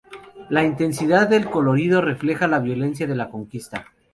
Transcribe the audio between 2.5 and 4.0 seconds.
violencia de la conquista.